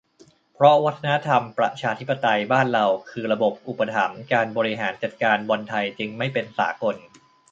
[0.53, 6.95] เพราะวัฒนธรรมประชาธิปไตยบ้านเรา คือระบบอุปถัมภ์ การบริหารจัดการบอลไทยจึงไม่เป็นสากล